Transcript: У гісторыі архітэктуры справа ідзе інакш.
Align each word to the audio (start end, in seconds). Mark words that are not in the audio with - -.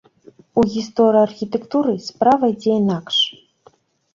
У 0.61 0.61
гісторыі 0.75 1.21
архітэктуры 1.27 1.93
справа 2.07 2.51
ідзе 2.55 2.73
інакш. 2.81 3.17